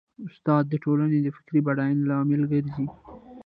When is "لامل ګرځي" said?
2.09-2.85